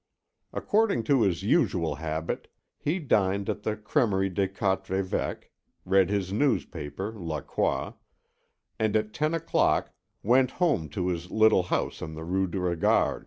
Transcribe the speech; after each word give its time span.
According 0.51 1.03
to 1.03 1.21
his 1.21 1.43
usual 1.43 1.93
habit, 1.97 2.47
he 2.79 2.97
dined 2.97 3.51
at 3.51 3.61
the 3.61 3.77
Crèmerie 3.77 4.33
des 4.33 4.47
Quatre 4.47 4.95
Évêques, 5.03 5.43
read 5.85 6.09
his 6.09 6.33
newspaper, 6.33 7.11
La 7.11 7.39
Croix, 7.41 7.93
and 8.79 8.95
at 8.95 9.13
ten 9.13 9.35
o'clock 9.35 9.91
went 10.23 10.49
home 10.57 10.89
to 10.89 11.09
his 11.09 11.29
little 11.29 11.61
house 11.69 12.01
in 12.01 12.15
the 12.15 12.23
Rue 12.23 12.47
du 12.47 12.59
Regard. 12.59 13.19